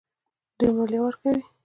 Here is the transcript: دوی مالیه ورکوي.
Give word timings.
دوی 0.57 0.71
مالیه 0.77 1.01
ورکوي. 1.03 1.43